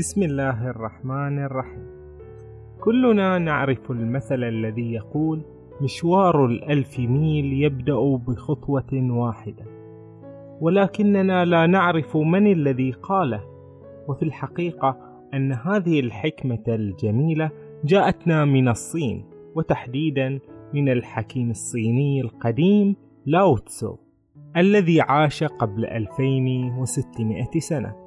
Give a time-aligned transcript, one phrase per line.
[0.00, 1.86] بسم الله الرحمن الرحيم.
[2.80, 5.42] كلنا نعرف المثل الذي يقول
[5.80, 9.64] مشوار الألف ميل يبدأ بخطوة واحدة.
[10.60, 13.44] ولكننا لا نعرف من الذي قاله.
[14.08, 14.96] وفي الحقيقة
[15.34, 17.50] أن هذه الحكمة الجميلة
[17.84, 19.24] جاءتنا من الصين
[19.54, 20.38] وتحديدا
[20.74, 22.96] من الحكيم الصيني القديم
[23.26, 23.96] لاو تسو
[24.56, 27.99] الذي عاش قبل 2600 سنة.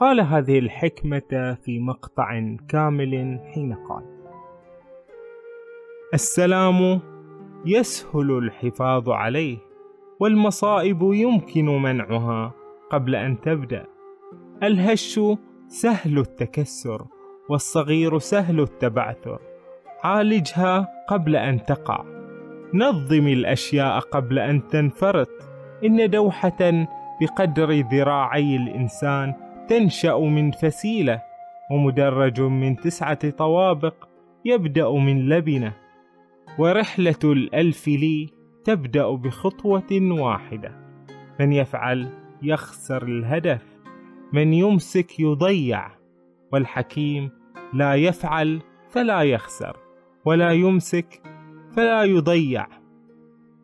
[0.00, 4.02] قال هذه الحكمة في مقطع كامل حين قال.
[6.14, 7.00] السلام
[7.66, 9.58] يسهل الحفاظ عليه
[10.20, 12.52] والمصائب يمكن منعها
[12.90, 13.86] قبل أن تبدأ.
[14.62, 15.20] الهش
[15.68, 17.06] سهل التكسر
[17.48, 19.38] والصغير سهل التبعثر.
[20.04, 22.04] عالجها قبل أن تقع.
[22.74, 25.30] نظم الأشياء قبل أن تنفرط.
[25.84, 26.86] إن دوحة
[27.20, 29.34] بقدر ذراعي الإنسان
[29.70, 31.22] تنشأ من فسيلة
[31.70, 34.08] ومدرج من تسعة طوابق
[34.44, 35.72] يبدأ من لبنة.
[36.58, 38.28] ورحلة الألف لي
[38.64, 40.72] تبدأ بخطوة واحدة.
[41.40, 42.08] من يفعل
[42.42, 43.62] يخسر الهدف
[44.32, 45.90] من يمسك يضيع
[46.52, 47.30] والحكيم
[47.74, 49.76] لا يفعل فلا يخسر
[50.24, 51.22] ولا يمسك
[51.76, 52.66] فلا يضيع.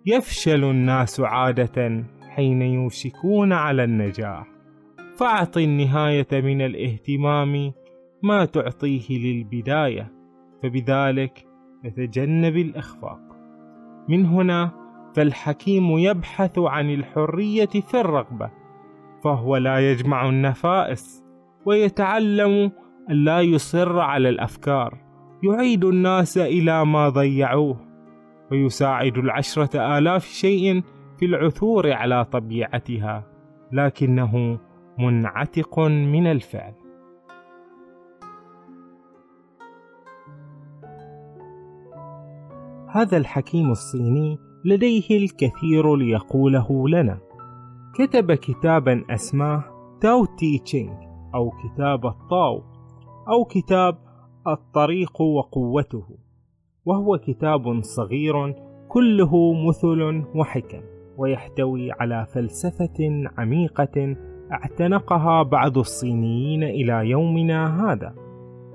[0.07, 4.56] يفشل الناس عادة حين يوشكون على النجاح.
[5.19, 7.73] فأعط النهاية من الاهتمام
[8.23, 10.13] ما تعطيه للبداية
[10.63, 11.47] فبذلك
[11.85, 13.21] يتجنب الإخفاق.
[14.09, 14.71] من هنا
[15.17, 18.51] فالحكيم يبحث عن الحرية في الرغبة
[19.25, 21.25] فهو لا يجمع النفائس
[21.67, 22.73] ويتعلم
[23.11, 24.99] أن لا يصر على الأفكار
[25.43, 27.77] يعيد الناس إلى ما ضيعوه
[28.51, 30.83] ويساعد العشرة آلاف شيء
[31.19, 33.25] في العثور على طبيعتها
[33.73, 34.59] لكنه
[34.99, 36.75] منعتق من الفعل.
[42.89, 47.19] هذا الحكيم الصيني لديه الكثير ليقوله لنا.
[47.95, 49.65] كتب كتابا أسماه
[50.01, 50.95] تاو تي تشينغ
[51.35, 52.63] أو كتاب الطاو
[53.29, 53.99] أو كتاب
[54.47, 56.05] الطريق وقوته
[56.85, 58.55] وهو كتاب صغير
[58.89, 60.81] كله مثل وحكم
[61.17, 64.17] ويحتوي على فلسفة عميقة
[64.53, 68.15] اعتنقها بعض الصينيين إلى يومنا هذا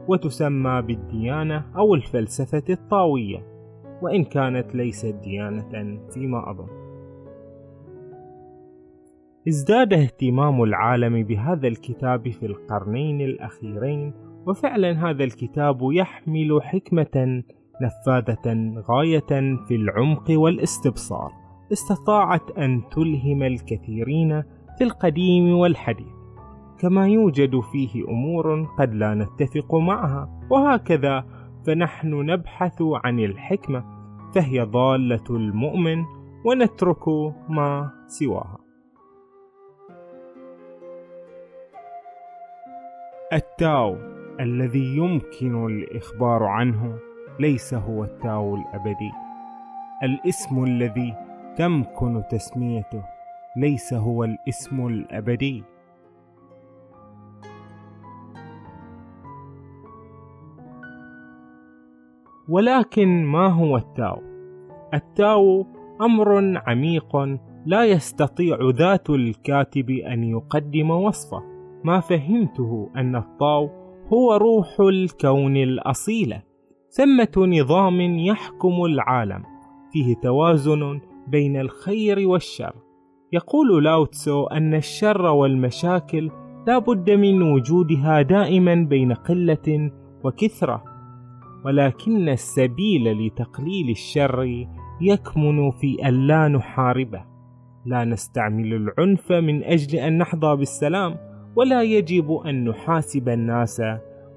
[0.07, 3.45] وتسمى بالديانة أو الفلسفة الطاوية
[4.01, 6.67] وإن كانت ليست ديانة فيما أظن.
[9.47, 14.13] ازداد اهتمام العالم بهذا الكتاب في القرنين الأخيرين
[14.47, 17.43] وفعلا هذا الكتاب يحمل حكمة
[17.81, 21.31] نفاذة غاية في العمق والاستبصار
[21.71, 24.43] استطاعت أن تلهم الكثيرين
[24.77, 26.21] في القديم والحديث
[26.79, 30.29] كما يوجد فيه أمور قد لا نتفق معها.
[30.49, 31.25] وهكذا
[31.65, 33.83] فنحن نبحث عن الحكمة
[34.35, 36.03] فهي ضالة المؤمن
[36.45, 37.07] ونترك
[37.49, 38.57] ما سواها.
[43.33, 43.97] التاو
[44.39, 46.97] الذي يمكن الإخبار عنه
[47.39, 49.11] ليس هو التاو الأبدي.
[50.03, 51.13] الاسم الذي
[51.57, 53.03] تمكن تسميته
[53.57, 55.63] ليس هو الاسم الأبدي.
[62.49, 64.21] ولكن ما هو التاو؟
[64.93, 65.65] التاو
[66.01, 67.15] أمر عميق
[67.65, 71.43] لا يستطيع ذات الكاتب أن يقدم وصفه.
[71.83, 73.69] ما فهمته أن الطاو
[74.13, 76.41] هو روح الكون الأصيلة.
[76.89, 79.43] ثمة نظام يحكم العالم.
[79.91, 82.75] فيه توازن بين الخير والشر.
[83.33, 86.31] يقول لاوتسو أن الشر والمشاكل
[86.67, 89.91] لا بد من وجودها دائما بين قلة
[90.23, 90.83] وكثرة
[91.65, 94.67] ولكن السبيل لتقليل الشر
[95.01, 97.25] يكمن في أن لا نحاربه.
[97.85, 101.17] لا نستعمل العنف من أجل أن نحظى بالسلام
[101.55, 103.81] ولا يجب أن نحاسب الناس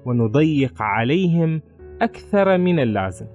[0.05, 1.61] ونضيق عليهم
[2.01, 3.27] أكثر من اللازم.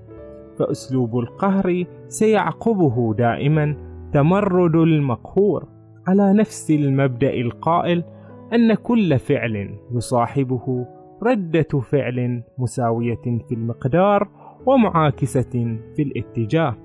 [0.58, 5.68] فأسلوب القهر سيعقبه دائما تمرد المقهور
[6.08, 8.04] على نفس المبدأ القائل
[8.52, 10.86] أن كل فعل يصاحبه
[11.22, 14.28] ردة فعل مساوية في المقدار
[14.66, 16.76] ومعاكسة في الاتجاه.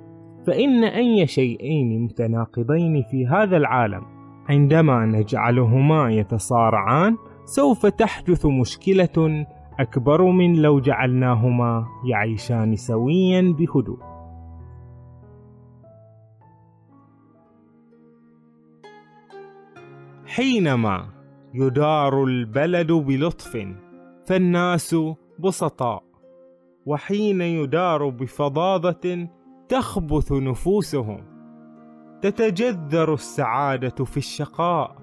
[0.48, 4.02] فإن أي شيئين متناقضين في هذا العالم
[4.50, 9.46] عندما نجعلهما يتصارعان سوف تحدث مشكلة
[9.80, 14.15] أكبر من لو جعلناهما يعيشان سويا بهدوء.
[20.36, 21.08] حينما
[21.54, 23.68] يدار البلد بلطف
[24.26, 24.96] فالناس
[25.40, 26.04] بسطاء.
[26.86, 29.28] وحين يدار بفظاظة
[29.70, 31.26] تخبث نفوسهم.
[32.22, 34.96] تتجذر السعادة في الشقاء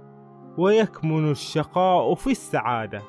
[0.59, 3.03] ويكمن الشقاء في السعادة.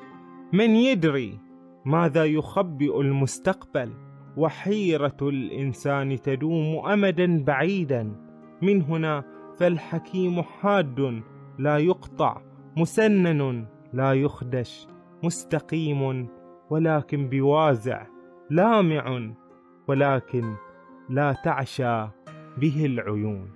[0.52, 1.38] من يدري
[1.84, 3.92] ماذا يخبئ المستقبل؟
[4.36, 8.12] وحيرة الإنسان تدوم أمدا بعيدا.
[8.62, 9.24] من هنا
[9.58, 11.22] فالحكيم حاد
[11.58, 12.42] لا يقطع
[12.76, 14.88] مسنن لا يخدش
[15.24, 16.28] مستقيم
[16.70, 18.06] ولكن بوازع
[18.50, 19.32] لامع
[19.88, 20.54] ولكن
[21.10, 22.08] لا تعشى
[22.58, 23.50] به العيون.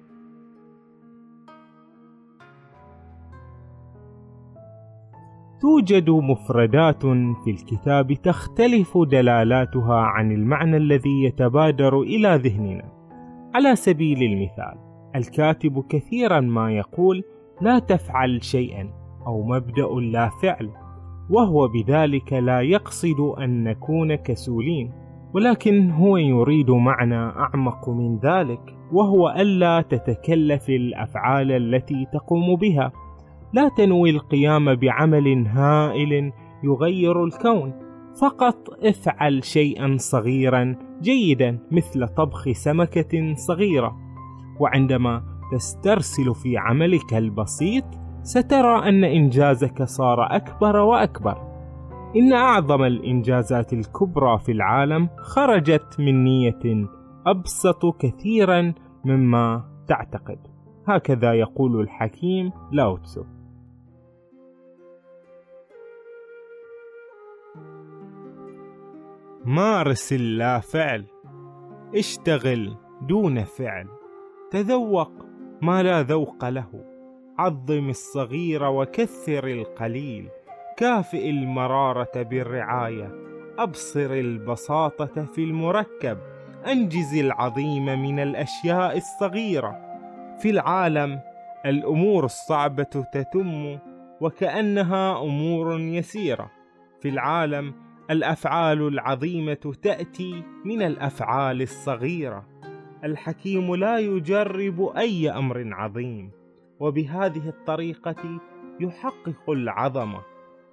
[5.61, 7.03] توجد مفردات
[7.45, 12.99] في الكتاب تختلف دلالاتها عن المعنى الذي يتبادر إلى ذهننا.
[13.55, 14.79] على سبيل المثال
[15.17, 17.25] الكاتب كثيرا ما يقول
[17.61, 18.91] لا تفعل شيئا
[19.27, 20.71] أو مبدأ لا فعل
[21.31, 24.93] وهو بذلك لا يقصد أن نكون كسولين
[25.35, 32.93] ولكن هو يريد معنى أعمق من ذلك وهو ألا تتكلف الأفعال التي تقوم بها.
[33.53, 36.33] لا تنوي القيام بعمل هائل
[36.65, 37.73] يغير الكون
[38.21, 43.97] فقط افعل شيئا صغيرا جيدا مثل طبخ سمكة صغيرة
[44.61, 47.85] وعندما تسترسل في عملك البسيط
[48.23, 51.49] سترى أن إنجازك صار أكبر وأكبر.
[52.17, 56.89] إن أعظم الإنجازات الكبرى في العالم خرجت من نية
[57.27, 58.75] أبسط كثيرا
[59.05, 60.39] مما تعتقد.
[60.89, 63.25] هكذا يقول الحكيم لاوتسو.
[69.45, 71.05] مارس اللا فعل
[71.95, 73.89] اشتغل دون فعل.
[74.51, 75.28] تذوق
[75.63, 76.85] ما لا ذوق له.
[77.39, 80.29] عظم الصغير وكثر القليل.
[80.77, 83.13] كافئ المرارة بالرعاية.
[83.59, 86.19] أبصر البساطة في المركب.
[86.67, 89.99] أنجز العظيم من الأشياء الصغيرة.
[90.39, 91.21] في العالم
[91.67, 92.83] الأمور الصعبة
[93.13, 93.79] تتم
[94.21, 96.51] وكأنها أمور يسيرة.
[97.01, 97.75] في العالم
[98.11, 102.58] الأفعال العظيمة تأتي من الأفعال الصغيرة.
[103.05, 106.31] الحكيم لا يجرب أي أمر عظيم
[106.81, 108.41] وبهذه الطريقة
[108.81, 110.21] يحقق العظمة.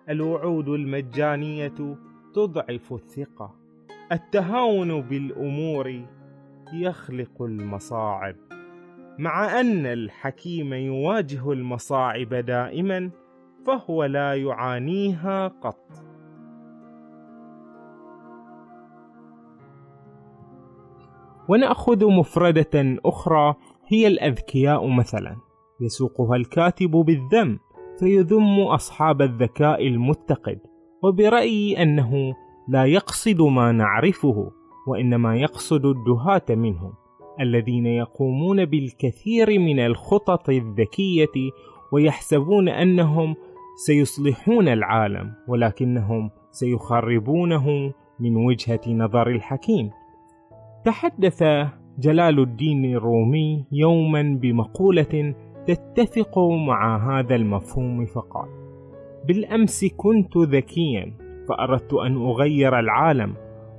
[0.10, 1.98] الوعود المجانية
[2.34, 3.56] تضعف الثقة.
[4.12, 6.02] التهاون بالأمور
[6.74, 8.36] يخلق المصاعب.
[9.20, 13.12] مع أن الحكيم يواجه المصاعب دائما
[13.68, 16.05] فهو لا يعانيها قط.
[21.50, 23.56] ونأخذ مفردة أخرى
[23.88, 25.36] هي الأذكياء مثلا.
[25.82, 27.60] يسوقها الكاتب بالذم
[28.00, 30.60] فيذم أصحاب الذكاء المتقد
[31.04, 32.34] وبرأيي أنه
[32.68, 34.52] لا يقصد ما نعرفه
[34.88, 36.94] وإنما يقصد الدهاة منهم
[37.42, 41.52] الذين يقومون بالكثير من الخطط الذكية
[41.92, 43.36] ويحسبون أنهم
[43.86, 49.90] سيصلحون العالم ولكنهم سيخربونه من وجهة نظر الحكيم.
[50.86, 51.44] تحدث
[52.00, 55.36] جلال الدين الرومي يوما بمقولة
[55.68, 58.50] تتفق مع هذا المفهوم فقال:
[59.28, 61.18] بالأمس كنت ذكيا
[61.50, 63.34] فأردت أن أغير العالم،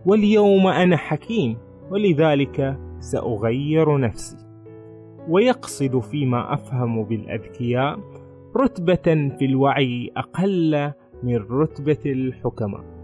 [0.07, 1.57] واليوم أنا حكيم
[1.91, 4.37] ولذلك سأغير نفسي.
[5.29, 7.99] ويقصد فيما أفهم بالأذكياء
[8.57, 12.96] رتبة في الوعي أقل من رتبة الحكماء.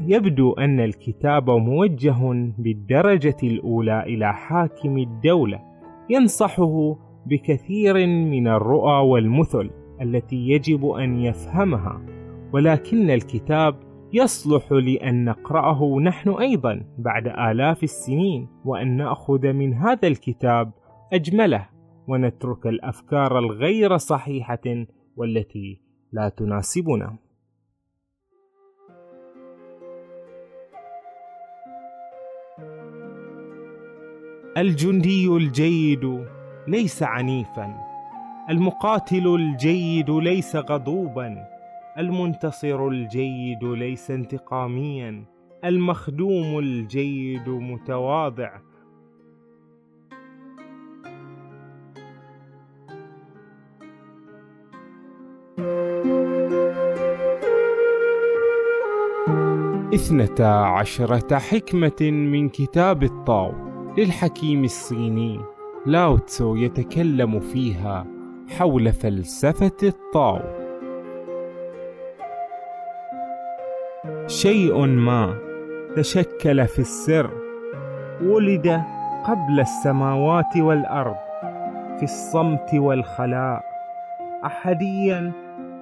[0.00, 2.16] يبدو أن الكتاب موجه
[2.58, 5.60] بالدرجة الأولى إلى حاكم الدولة
[6.10, 9.70] ينصحه بكثير من الرؤى والمثل
[10.02, 12.00] التي يجب أن يفهمها
[12.52, 13.74] ولكن الكتاب
[14.12, 20.72] يصلح لأن نقرأه نحن أيضا بعد آلاف السنين وأن نأخذ من هذا الكتاب
[21.12, 21.68] أجمله
[22.08, 24.86] ونترك الأفكار الغير صحيحة
[25.16, 25.80] والتي
[26.12, 27.16] لا تناسبنا.
[34.58, 36.24] الجندي الجيد
[36.68, 37.74] ليس عنيفا.
[38.50, 41.36] المقاتل الجيد ليس غضوبا.
[41.98, 45.24] المنتصر الجيد ليس انتقاميا.
[45.64, 48.50] المخدوم الجيد متواضع.
[59.94, 63.67] اثنتا عشرة حكمة من كتاب الطاو.
[63.98, 65.40] للحكيم الصيني
[65.86, 68.06] لاو تسو يتكلم فيها
[68.58, 70.38] حول فلسفة الطاو.
[74.26, 75.38] شيء ما
[75.96, 77.30] تشكل في السر
[78.22, 78.82] ولد
[79.26, 81.16] قبل السماوات والأرض
[81.96, 83.62] في الصمت والخلاء
[84.44, 85.32] احديا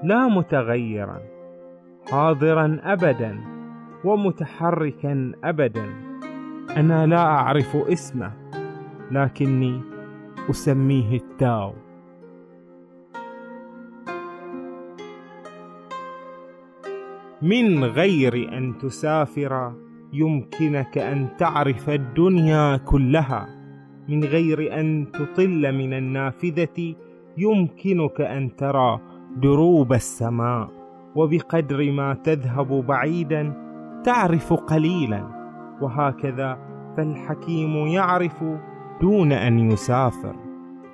[0.02, 1.20] لا متغيرا
[2.10, 3.40] حاضرا ابدا
[4.04, 6.05] ومتحركا ابدا.
[6.76, 8.32] أنا لا أعرف اسمه
[9.10, 9.80] لكني
[10.50, 11.72] أسميه التاو.
[17.42, 19.72] من غير أن تسافر
[20.12, 23.48] يمكنك أن تعرف الدنيا كلها.
[24.08, 26.94] من غير أن تطل من النافذة
[27.38, 29.00] يمكنك أن ترى
[29.36, 30.68] دروب السماء.
[31.14, 33.52] وبقدر ما تذهب بعيدا
[34.04, 35.35] تعرف قليلا.
[35.80, 36.58] وهكذا
[36.96, 38.44] فالحكيم يعرف
[39.00, 40.36] دون أن يسافر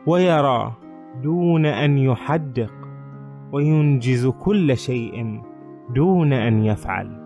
[0.07, 0.73] ويرى
[1.23, 2.73] دون أن يحدق
[3.53, 5.43] وينجز كل شيء
[5.95, 7.23] دون أن يفعل.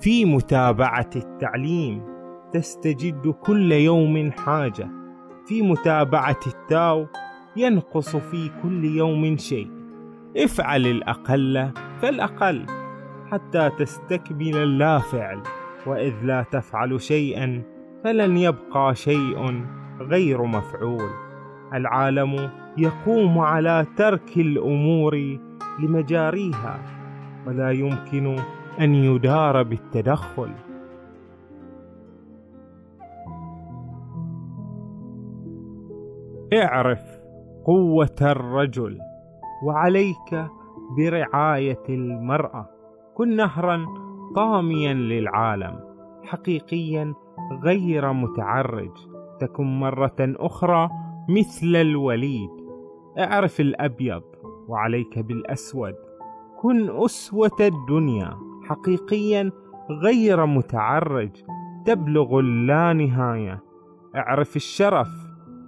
[0.00, 2.02] في متابعة التعليم
[2.52, 4.88] تستجد كل يوم حاجة
[5.46, 7.06] في متابعة التاو
[7.56, 9.75] ينقص في كل يوم شيء.
[10.36, 11.70] افعل الأقل
[12.02, 12.66] فالأقل
[13.30, 15.42] حتى تستكمل اللا فعل
[15.86, 17.62] وإذ لا تفعل شيئا
[18.04, 19.64] فلن يبقى شيء
[20.00, 21.10] غير مفعول.
[21.74, 25.38] العالم يقوم على ترك الأمور
[25.80, 26.78] لمجاريها
[27.46, 28.36] ولا يمكن
[28.80, 30.50] أن يدار بالتدخل.
[36.52, 37.02] اعرف
[37.64, 38.98] قوة الرجل.
[39.62, 40.46] وعليك
[40.96, 42.68] برعاية المرأة
[43.14, 43.86] كن نهرا
[44.36, 45.80] طاميا للعالم
[46.24, 47.14] حقيقيا
[47.62, 48.92] غير متعرج
[49.40, 50.88] تكن مرة أخرى
[51.28, 52.50] مثل الوليد.
[53.18, 54.22] أعرف الأبيض
[54.68, 55.94] وعليك بالأسود
[56.60, 58.36] كن أسوة الدنيا
[58.68, 59.52] حقيقيا
[59.90, 61.30] غير متعرج
[61.86, 63.62] تبلغ اللانهايه
[64.16, 65.08] أعرف الشرف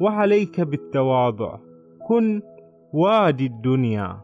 [0.00, 1.58] وعليك بالتواضع
[2.08, 2.42] كن
[2.92, 4.20] وادي الدنيا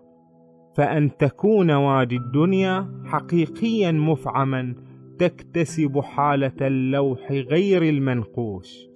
[0.76, 4.74] فأن تكون وادي الدنيا حقيقيا مفعما
[5.18, 8.88] تكتسب حالة اللوح غير المنقوش.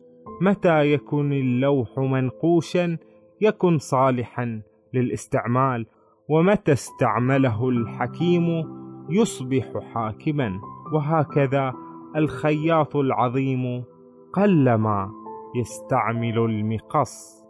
[0.43, 2.99] متى يكن اللوح منقوشا؟
[3.41, 4.63] يكن صالحا
[4.95, 5.87] للاستعمال
[6.29, 8.65] ومتى استعمله الحكيم؟
[9.11, 10.61] يصبح حاكما.
[10.93, 11.73] وهكذا
[12.17, 13.85] الخياط العظيم
[14.33, 15.11] قلما
[15.57, 17.48] يستعمل المقص.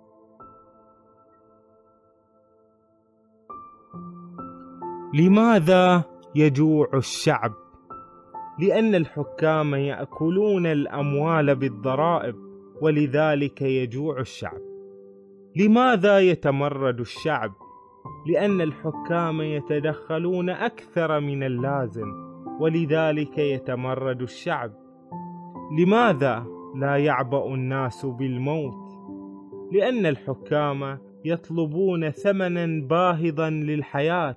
[5.15, 7.53] لماذا يجوع الشعب؟
[8.59, 12.35] لأن الحكام يأكلون الأموال بالضرائب
[12.83, 14.61] ولذلك يجوع الشعب.
[15.57, 17.53] لماذا يتمرد الشعب؟
[18.27, 22.13] لأن الحكام يتدخلون أكثر من اللازم
[22.61, 24.73] ولذلك يتمرد الشعب.
[25.79, 26.47] لماذا
[26.77, 28.89] لا يعبأ الناس بالموت؟
[29.73, 34.37] لأن الحكام يطلبون ثمنا باهظا للحياة.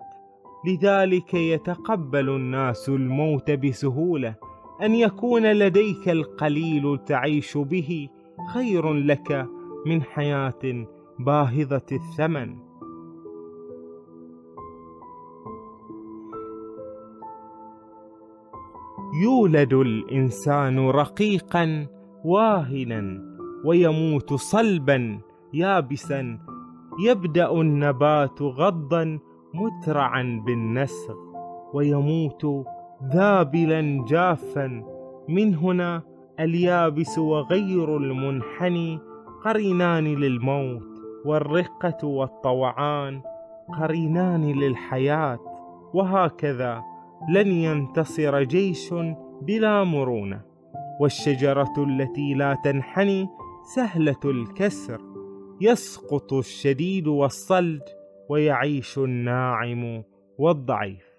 [0.65, 4.35] لذلك يتقبل الناس الموت بسهولة
[4.81, 8.09] أن يكون لديك القليل تعيش به
[8.53, 9.47] خير لك
[9.85, 10.85] من حياة
[11.19, 12.55] باهظة الثمن.
[19.23, 21.87] يولد الإنسان رقيقا
[22.25, 23.21] واهنا
[23.65, 25.19] ويموت صلبا
[25.53, 26.39] يابسا
[26.99, 29.19] يبدأ النبات غضا
[29.53, 31.15] مترعا بالنسغ
[31.73, 32.65] ويموت
[33.13, 34.83] ذابلا جافا.
[35.29, 36.01] من هنا
[36.39, 38.99] اليابس وغير المنحني
[39.45, 40.83] قرينان للموت
[41.25, 43.21] والرقة والطوعان
[43.79, 45.39] قرينان للحياة.
[45.93, 46.81] وهكذا
[47.29, 48.93] لن ينتصر جيش
[49.41, 50.41] بلا مرونة.
[50.99, 53.29] والشجرة التي لا تنحني
[53.75, 55.01] سهلة الكسر.
[55.61, 58.00] يسقط الشديد والصلد
[58.31, 60.03] ويعيش الناعم
[60.37, 61.11] والضعيف.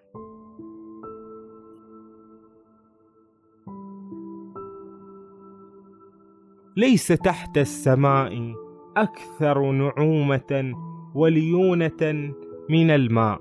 [6.76, 8.54] ليس تحت السماء
[8.96, 10.74] أكثر نعومة
[11.14, 12.32] وليونة
[12.70, 13.40] من الماء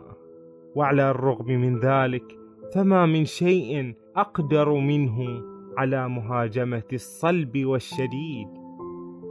[0.75, 2.39] وعلى الرغم من ذلك
[2.75, 5.43] فما من شيء أقدر منه
[5.77, 8.47] على مهاجمة الصلب والشديد.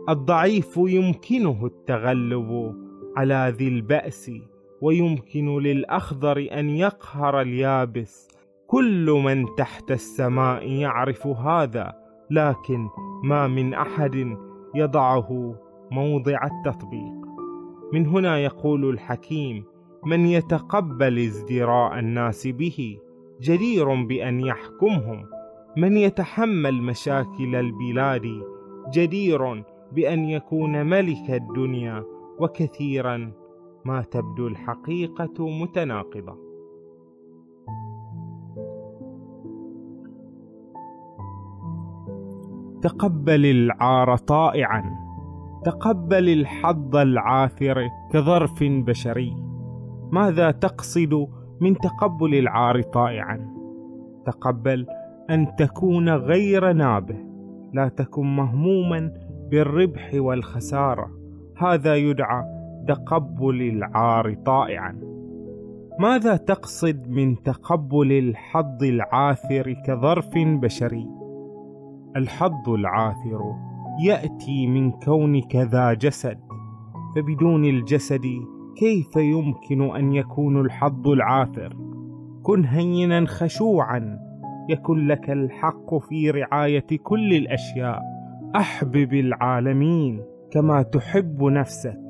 [0.08, 4.30] الضعيف يمكنه التغلب على ذي البأس
[4.80, 8.28] ويمكن للأخضر أن يقهر اليابس.
[8.66, 11.92] كل من تحت السماء يعرف هذا
[12.30, 12.88] لكن
[13.24, 14.36] ما من أحد
[14.74, 15.54] يضعه
[15.90, 17.20] موضع التطبيق.
[17.92, 19.64] من هنا يقول الحكيم
[20.06, 22.98] من يتقبل ازدراء الناس به
[23.40, 25.26] جدير بأن يحكمهم.
[25.76, 28.42] من يتحمل مشاكل البلاد
[28.92, 32.04] جدير بأن يكون ملك الدنيا
[32.40, 33.32] وكثيرا
[33.84, 36.50] ما تبدو الحقيقة متناقضة.
[42.82, 44.82] تقبل العار طائعا.
[45.64, 49.36] تقبل الحظ العاثر كظرف بشري.
[50.12, 51.28] ماذا تقصد
[51.60, 53.54] من تقبل العار طائعا؟
[54.26, 54.86] تقبل
[55.30, 57.16] أن تكون غير نابه.
[57.72, 59.12] لا تكن مهموما
[59.50, 61.19] بالربح والخسارة.
[61.62, 62.44] هذا يدعى
[62.88, 65.00] تقبل العار طائعا.
[66.00, 71.06] ماذا تقصد من تقبل الحظ العاثر كظرف بشري؟
[72.16, 73.40] الحظ العاثر
[74.04, 76.38] يأتي من كونك ذا جسد
[77.16, 78.26] فبدون الجسد
[78.76, 81.76] كيف يمكن أن يكون الحظ العاثر؟
[82.42, 84.18] كن هينا خشوعا
[84.68, 88.02] يكن لك الحق في رعاية كل الأشياء
[88.56, 90.29] أحبب العالمين.
[90.52, 92.00] كما تحب نفسك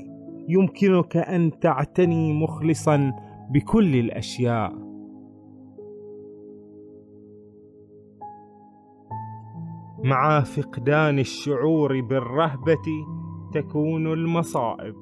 [0.49, 3.13] يمكنك أن تعتني مخلصا
[3.51, 4.91] بكل الأشياء.
[10.05, 13.07] مع فقدان الشعور بالرهبة
[13.53, 14.95] تكون المصائب.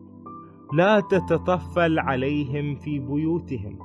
[0.72, 3.78] لا تتطفل عليهم في بيوتهم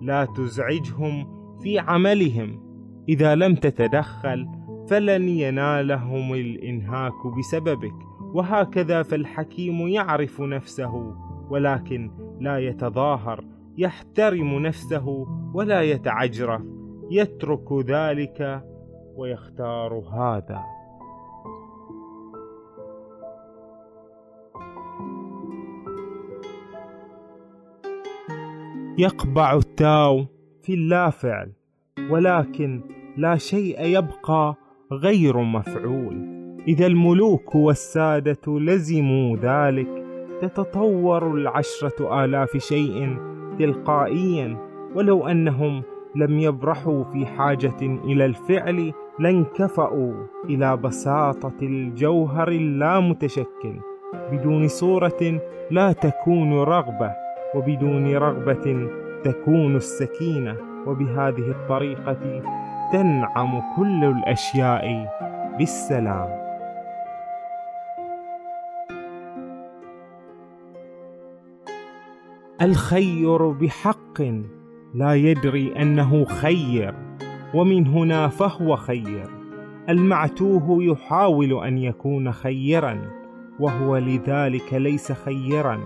[0.00, 1.26] لا تزعجهم
[1.60, 2.60] في عملهم.
[3.08, 4.48] إذا لم تتدخل
[4.88, 8.07] فلن ينالهم الإنهاك بسببك.
[8.34, 11.14] وهكذا فالحكيم يعرف نفسه
[11.50, 13.44] ولكن لا يتظاهر
[13.78, 16.62] يحترم نفسه ولا يتعجرف
[17.10, 18.64] يترك ذلك
[19.16, 20.62] ويختار هذا.
[28.98, 30.26] يقبع التاو
[30.62, 31.52] في اللافعل
[32.10, 32.82] ولكن
[33.16, 34.54] لا شيء يبقى
[34.92, 36.37] غير مفعول.
[36.68, 39.88] إذا الملوك والسادة لزموا ذلك
[40.40, 43.16] تتطور العشرة آلاف شيء
[43.58, 44.56] تلقائيا
[44.94, 45.82] ولو أنهم
[46.16, 53.74] لم يبرحوا في حاجة إلى الفعل لانكفأوا إلى بساطة الجوهر اللامتشكل.
[54.32, 57.10] بدون صورة لا تكون رغبة
[57.54, 58.88] وبدون رغبة
[59.24, 60.56] تكون السكينة.
[60.86, 62.42] وبهذه الطريقة
[62.92, 65.08] تنعم كل الأشياء
[65.58, 66.47] بالسلام.
[72.62, 74.22] الخير بحق
[74.94, 76.94] لا يدري أنه خير
[77.54, 79.26] ومن هنا فهو خير.
[79.88, 83.00] المعتوه يحاول أن يكون خيرا
[83.60, 85.80] وهو لذلك ليس خيرا.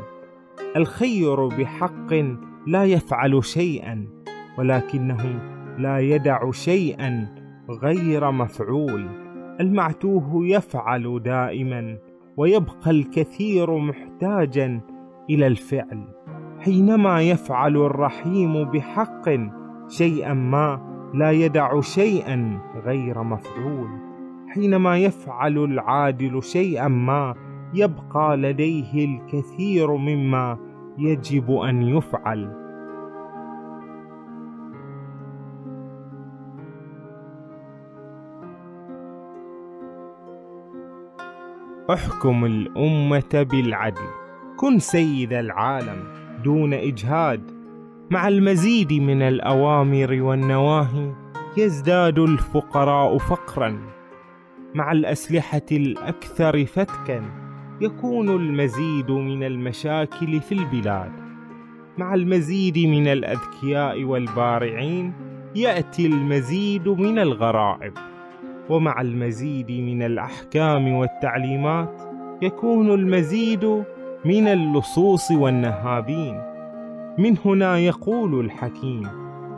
[0.76, 2.14] الخير بحق
[2.66, 4.06] لا يفعل شيئا
[4.58, 5.40] ولكنه
[5.78, 7.28] لا يدع شيئا
[7.82, 9.08] غير مفعول.
[9.60, 11.98] المعتوه يفعل دائما
[12.36, 14.80] ويبقى الكثير محتاجا
[15.30, 16.21] إلى الفعل.
[16.64, 19.30] حينما يفعل الرحيم بحق
[19.88, 20.80] شيئا ما
[21.14, 23.88] لا يدع شيئا غير مفعول.
[24.48, 27.34] حينما يفعل العادل شيئا ما
[27.74, 30.58] يبقى لديه الكثير مما
[30.98, 32.62] يجب أن يفعل.
[41.90, 44.08] أحكم الأمة بالعدل.
[44.56, 46.21] كن سيد العالم.
[46.44, 47.50] دون إجهاد.
[48.10, 51.12] مع المزيد من الأوامر والنواهي
[51.56, 53.78] يزداد الفقراء فقرا.
[54.74, 57.22] مع الأسلحة الأكثر فتكا
[57.80, 61.12] يكون المزيد من المشاكل في البلاد.
[61.98, 65.12] مع المزيد من الأذكياء والبارعين
[65.56, 67.92] يأتي المزيد من الغرائب.
[68.68, 72.02] ومع المزيد من الأحكام والتعليمات
[72.42, 73.84] يكون المزيد
[74.24, 76.42] من اللصوص والنهابين.
[77.18, 79.08] من هنا يقول الحكيم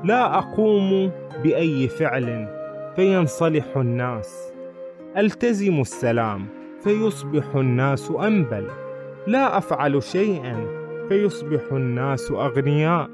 [0.04, 1.10] لا أقوم
[1.42, 2.48] بأي فعل
[2.96, 4.52] فينصلح الناس.
[5.16, 6.46] ألتزم السلام
[6.80, 8.66] فيصبح الناس أنبل.
[9.26, 10.66] لا أفعل شيئا
[11.08, 13.10] فيصبح الناس أغنياء.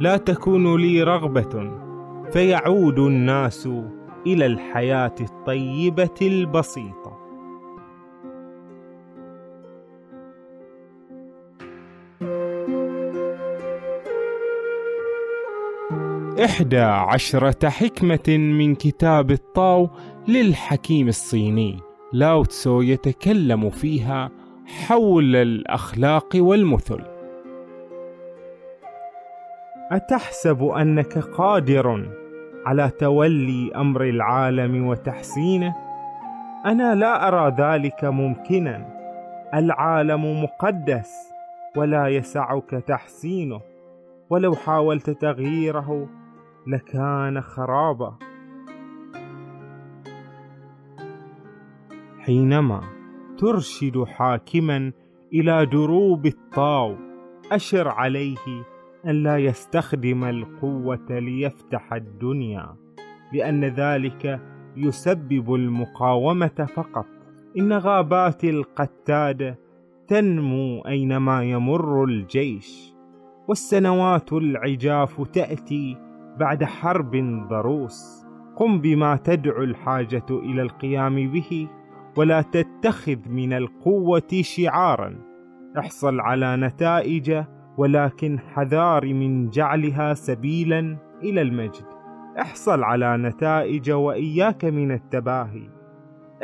[0.00, 1.70] لا تكون لي رغبة
[2.32, 3.68] فيعود الناس
[4.26, 6.99] إلى الحياة الطيبة البسيطة.
[16.44, 19.90] إحدى عشرة حكمة من كتاب الطاو
[20.28, 21.78] للحكيم الصيني
[22.12, 24.30] لاو تسو يتكلم فيها
[24.66, 27.00] حول الأخلاق والمثل.
[29.92, 32.08] أتحسب أنك قادر
[32.66, 35.74] على تولي أمر العالم وتحسينه؟
[36.66, 38.86] أنا لا أرى ذلك ممكنا.
[39.54, 41.10] العالم مقدس
[41.76, 43.60] ولا يسعك تحسينه.
[44.30, 46.08] ولو حاولت تغييره
[46.66, 48.18] لكان خرابا.
[52.18, 52.80] حينما
[53.38, 54.92] ترشد حاكما
[55.32, 56.96] إلى دروب الطاو
[57.52, 58.64] أشر عليه
[59.06, 62.76] أن لا يستخدم القوة ليفتح الدنيا
[63.32, 64.40] لأن ذلك
[64.76, 67.06] يسبب المقاومة فقط.
[67.58, 69.58] إن غابات القتادة
[70.08, 72.94] تنمو أينما يمر الجيش
[73.48, 77.16] والسنوات العجاف تأتي بعد حرب
[77.48, 78.26] ضروس.
[78.56, 81.68] قم بما تدعو الحاجة إلى القيام به
[82.16, 85.18] ولا تتخذ من القوة شعارا.
[85.78, 87.44] احصل على نتائج
[87.78, 91.84] ولكن حذار من جعلها سبيلا إلى المجد.
[92.40, 95.70] احصل على نتائج وإياك من التباهي.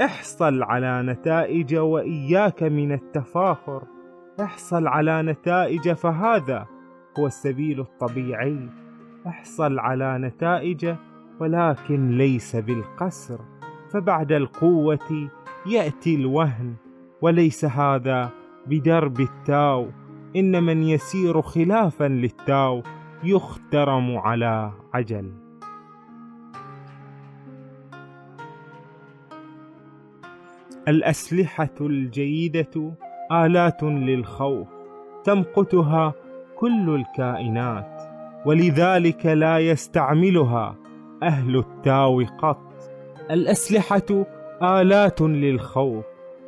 [0.00, 3.82] احصل على نتائج وإياك من التفاخر.
[4.40, 6.66] احصل على نتائج فهذا
[7.18, 8.85] هو السبيل الطبيعي.
[9.26, 10.94] أحصل على نتائج
[11.40, 13.40] ولكن ليس بالقسر
[13.92, 15.30] فبعد القوة
[15.66, 16.74] يأتي الوهن
[17.22, 18.30] وليس هذا
[18.66, 19.90] بدرب التاو.
[20.36, 22.82] إن من يسير خلافا للتاو
[23.24, 25.32] يخترم على عجل.
[30.88, 32.94] الأسلحة الجيدة
[33.32, 34.68] آلات للخوف
[35.24, 36.14] تمقتها
[36.56, 37.95] كل الكائنات.
[38.46, 40.76] ولذلك لا يستعملها
[41.22, 42.58] أهل التاو قط.
[43.30, 44.26] الأسلحة
[44.62, 46.04] آلات للخوف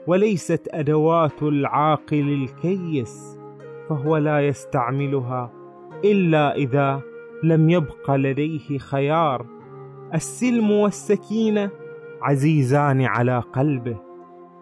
[0.07, 3.39] وليست أدوات العاقل الكيس
[3.89, 5.53] فهو لا يستعملها
[6.05, 7.01] إلا إذا
[7.45, 9.47] لم يبق لديه خيار.
[10.15, 11.71] السلم والسكينة
[12.23, 13.97] عزيزان على قلبه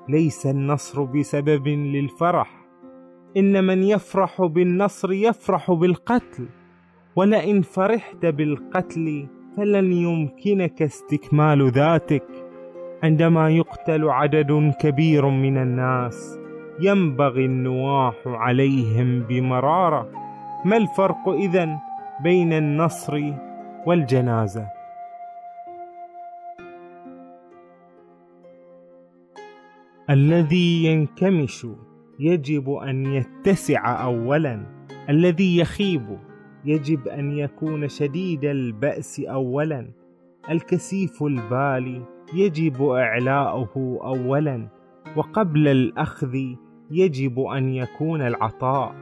[0.09, 2.67] ليس النصر بسبب للفرح.
[3.37, 6.49] إن من يفرح بالنصر يفرح بالقتل
[7.17, 9.27] ولئن فرحت بالقتل
[9.57, 12.27] فلن يمكنك استكمال ذاتك.
[13.03, 16.39] عندما يقتل عدد كبير من الناس
[16.81, 20.11] ينبغي النواح عليهم بمرارة.
[20.65, 21.79] ما الفرق اذن
[22.23, 23.33] بين النصر
[23.87, 24.67] والجنازة؟
[30.11, 31.67] الذي ينكمش
[32.21, 34.67] يجب أن يتسع اولا.
[35.09, 36.19] الذي يخيب
[36.67, 39.93] يجب أن يكون شديد البأس اولا.
[40.51, 42.03] الكسيف البالي
[42.35, 44.69] يجب إعلاؤه أولا
[45.17, 46.37] وقبل الأخذ
[46.91, 48.95] يجب أن يكون العطاء.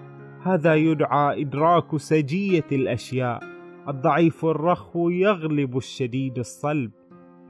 [0.42, 3.40] هذا يدعى إدراك سجية الأشياء.
[3.88, 6.90] الضعيف الرخو يغلب الشديد الصلب.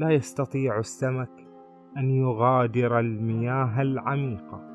[0.01, 1.31] لا يستطيع السمك
[1.97, 4.74] أن يغادر المياه العميقة.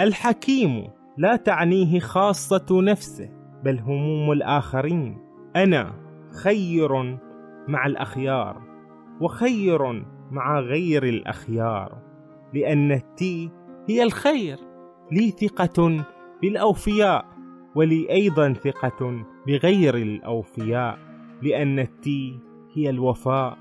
[0.00, 3.28] الحكيم لا تعنيه خاصة نفسه
[3.64, 5.18] بل هموم الآخرين.
[5.56, 5.94] أنا
[6.42, 7.18] خير
[7.68, 8.62] مع الأخيار
[9.20, 11.98] وخير مع غير الأخيار
[12.54, 13.50] لأن التي
[13.88, 14.58] هي الخير.
[15.12, 16.04] لي ثقة
[16.42, 17.24] بالأوفياء
[17.74, 20.98] ولي أيضا ثقة بغير الأوفياء
[21.42, 22.38] لأن التي
[22.74, 23.58] هي الوفاء.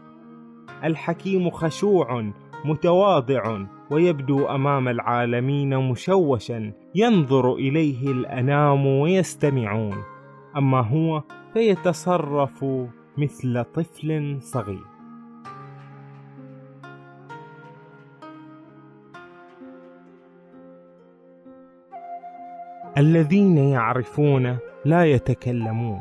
[0.84, 2.32] الحكيم خشوع
[2.66, 10.04] متواضع ويبدو أمام العالمين مشوشا ينظر إليه الأنام ويستمعون.
[10.58, 11.24] أما هو
[11.54, 12.66] فيتصرف
[13.18, 14.86] مثل طفل صغير.
[22.98, 26.00] الذين يعرفون لا يتكلمون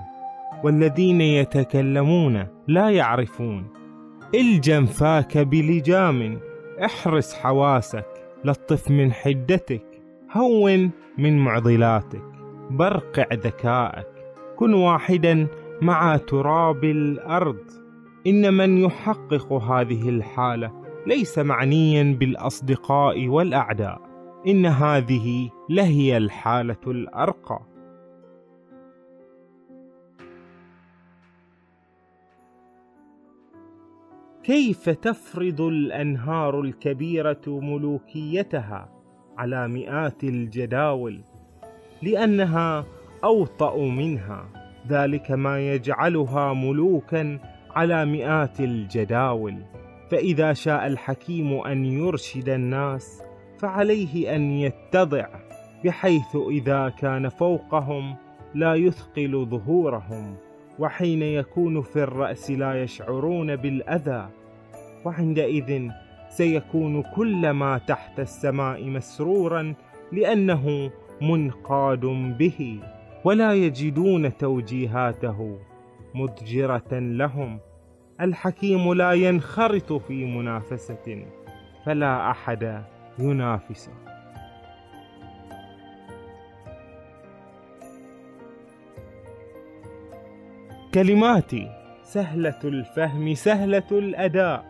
[0.64, 3.66] والذين يتكلمون لا يعرفون.
[4.34, 6.47] إلجم فاك بلجام
[6.84, 8.06] احرس حواسك
[8.44, 10.02] لطف من حدتك
[10.36, 12.22] هون من معضلاتك
[12.70, 14.06] برقع ذكائك
[14.56, 15.46] كن واحدا
[15.82, 17.64] مع تراب الأرض.
[18.26, 20.72] إن من يحقق هذه الحالة
[21.06, 24.00] ليس معنيا بالأصدقاء والأعداء.
[24.46, 27.60] إن هذه لهي الحالة الأرقى.
[34.48, 38.88] كيف تفرض الأنهار الكبيرة ملوكيتها
[39.38, 41.20] على مئات الجداول
[42.02, 42.84] لأنها
[43.24, 44.48] أوطأ منها؟
[44.88, 47.38] ذلك ما يجعلها ملوكا
[47.70, 49.56] على مئات الجداول.
[50.10, 53.22] فإذا شاء الحكيم أن يرشد الناس
[53.58, 55.26] فعليه أن يتضع
[55.84, 58.16] بحيث إذا كان فوقهم
[58.54, 60.36] لا يثقل ظهورهم
[60.78, 64.37] وحين يكون في الرأس لا يشعرون بالأذى.
[65.08, 65.88] وعندئذ
[66.28, 69.74] سيكون كل ما تحت السماء مسرورا
[70.12, 70.90] لأنه
[71.22, 72.00] منقاد
[72.38, 72.80] به
[73.24, 75.58] ولا يجدون توجيهاته
[76.14, 77.58] مضجرة لهم.
[78.20, 81.26] الحكيم لا ينخرط في منافسة
[81.84, 82.82] فلا أحد
[83.18, 83.92] ينافسه.
[90.94, 91.68] كلماتي
[92.02, 94.67] سهلة الفهم سهلة الأداء.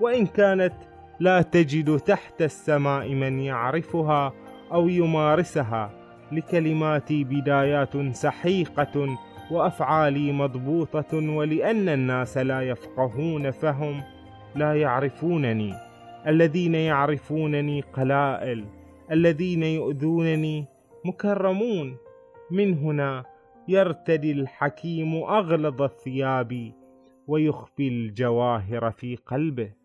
[0.00, 0.74] وإن كانت
[1.20, 4.32] لا تجد تحت السماء من يعرفها
[4.72, 5.90] أو يمارسها
[6.32, 9.18] لكلماتي بدايات سحيقة
[9.50, 14.02] وأفعالي مضبوطة ولأن الناس لا يفقهون فهم
[14.54, 15.74] لا يعرفونني.
[16.26, 18.64] الذين يعرفونني قلائل
[19.10, 20.66] الذين يؤذونني
[21.04, 21.96] مكرمون.
[22.50, 23.24] من هنا
[23.68, 26.72] يرتدي الحكيم أغلظ الثياب
[27.26, 29.79] ويخفي الجواهر في قلبه.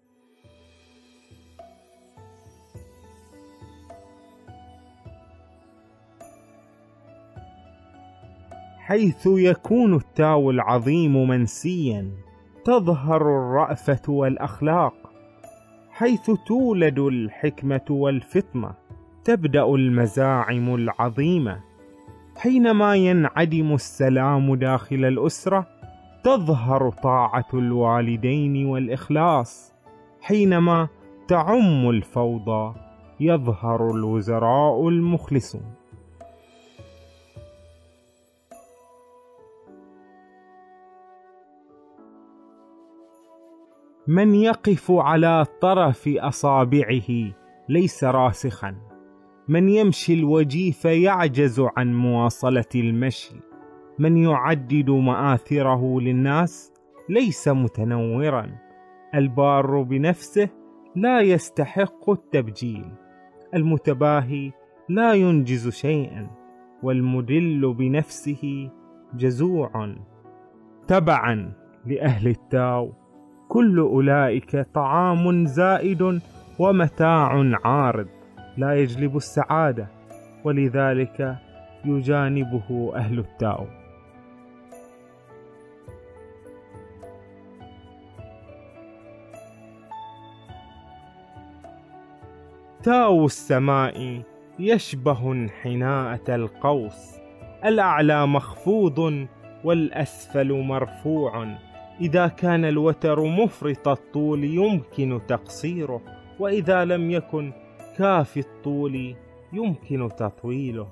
[8.86, 12.12] حيث يكون التاو العظيم منسيا
[12.66, 14.94] تظهر الرأفة والأخلاق
[15.92, 18.72] حيث تولد الحكمة والفطنة
[19.24, 21.60] تبدأ المزاعم العظيمة.
[22.38, 25.68] حينما ينعدم السلام داخل الأسرة
[26.24, 29.74] تظهر طاعة الوالدين والإخلاص.
[30.22, 30.88] حينما
[31.28, 32.76] تعم الفوضى
[33.20, 35.85] يظهر الوزراء المخلصون.
[44.08, 47.34] من يقف على طرف أصابعه
[47.70, 48.76] ليس راسخا.
[49.48, 53.36] من يمشي الوجيف يعجز عن مواصلة المشي.
[54.00, 56.74] من يعدد مآثره للناس
[57.10, 58.56] ليس متنورا.
[59.16, 60.50] البار بنفسه
[60.96, 62.92] لا يستحق التبجيل.
[63.54, 64.52] المتباهي
[64.90, 66.30] لا ينجز شيئا.
[66.84, 68.72] والمدل بنفسه
[69.14, 69.96] جزوع.
[70.88, 71.54] تبعا
[71.86, 73.05] لأهل التاو.
[73.50, 76.22] كل أولئك طعام زائد
[76.60, 78.08] ومتاع عارض
[78.58, 79.88] لا يجلب السعادة
[80.44, 81.36] ولذلك
[81.86, 83.66] يجانبه أهل التاو
[92.84, 94.22] تاو السماء
[94.60, 97.16] يشبه انحناءة القوس
[97.66, 99.28] الأعلى مخفوض
[99.64, 101.58] والأسفل مرفوع.
[102.02, 106.02] إذا كان الوتر مفرط الطول يمكن تقصيره
[106.40, 107.52] وإذا لم يكن
[107.98, 109.16] كافي الطول
[109.54, 110.88] يمكن تطويله.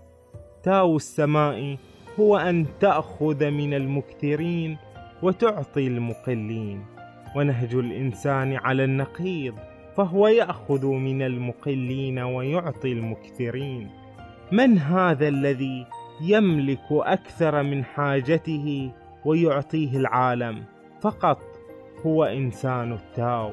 [0.64, 1.78] تاو السماء
[2.20, 4.78] هو أن تأخذ من المكثرين
[5.24, 6.86] وتعطي المقلين.
[7.36, 9.56] ونهج الإنسان على النقيض
[9.98, 13.90] فهو يأخذ من المقلين ويعطي المكثرين.
[14.52, 15.86] من هذا الذي
[16.22, 18.92] يملك أكثر من حاجته
[19.26, 20.64] ويعطيه العالم؟
[21.04, 21.42] فقط
[22.06, 23.52] هو إنسان التاو.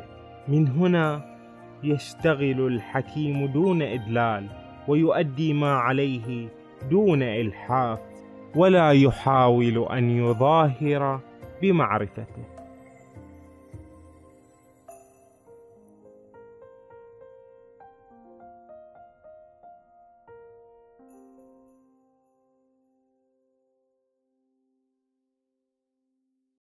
[0.49, 1.37] من هنا
[1.83, 4.47] يشتغل الحكيم دون إدلال
[4.89, 6.49] ويؤدي ما عليه
[6.91, 8.01] دون إلحاف
[8.57, 11.21] ولا يحاول أن يظاهر
[11.63, 12.60] بمعرفته.